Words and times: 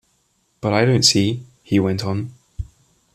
“But 0.61 0.73
I 0.73 0.83
don’t 0.85 1.05
see,” 1.05 1.43
he 1.61 1.79
went 1.79 2.03
on. 2.03 2.33